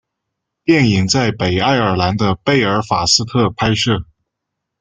[0.63, 4.03] 电影在北爱尔兰的贝尔法斯特拍摄。